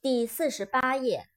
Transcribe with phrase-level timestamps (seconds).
[0.00, 1.28] 第四十八页。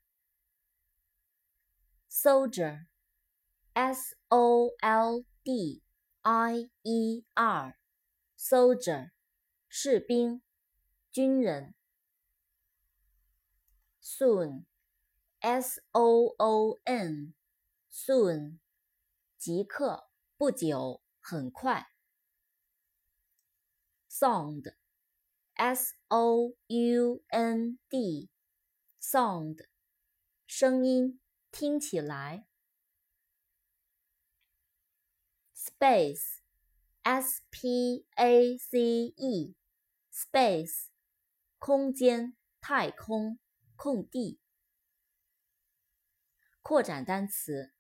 [2.07, 5.81] Soldier，S O L D
[6.21, 9.13] I E R，Soldier，
[9.67, 10.43] 士兵，
[11.11, 11.73] 军人。
[13.99, 18.59] Soon，S O O N，Soon，
[19.39, 21.87] 即刻，不久，很快。
[24.07, 28.29] sound，s o u n d
[29.01, 29.65] Sound，
[30.45, 31.19] 声音，
[31.49, 32.45] 听起来。
[35.55, 40.89] Space，S P A C E，space，
[41.57, 43.39] 空间，太空，
[43.75, 44.39] 空地。
[46.61, 47.73] 扩展单词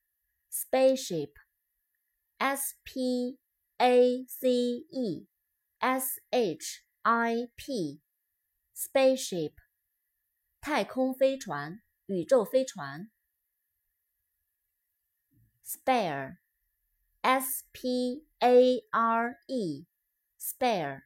[0.51, 3.37] ：spaceship，S P
[3.77, 5.27] A C E
[5.77, 6.83] S H。
[7.03, 8.01] I P
[8.75, 9.53] spaceship
[10.61, 13.09] 太空飞船、宇宙飞船。
[15.65, 16.37] Spare
[17.21, 19.87] S P A R E
[20.39, 21.05] spare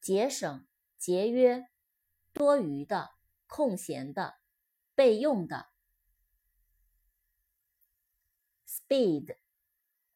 [0.00, 0.64] 节省、
[0.96, 1.64] 节约、
[2.32, 3.16] 多余的、
[3.48, 4.36] 空闲的、
[4.94, 5.70] 备用的。
[8.64, 9.36] Speed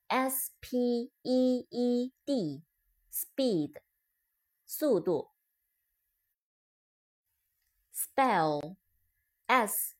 [0.06, 2.62] S P E E D
[3.10, 3.82] speed
[4.64, 5.32] 速度
[8.09, 8.75] ，spell，s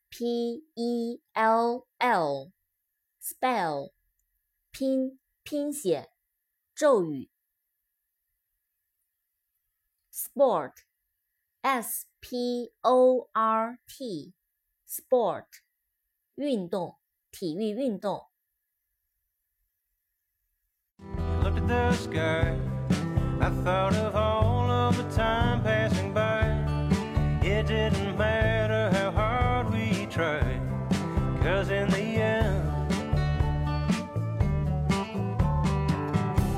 [0.09, 3.92] p e l l，spell，
[4.72, 6.09] 拼拼写，
[6.73, 7.30] 咒语，
[10.12, 15.48] sport，s p o r t，sport，
[16.36, 16.98] 运动，
[17.31, 18.30] 体育运动。
[25.16, 25.79] time passing by.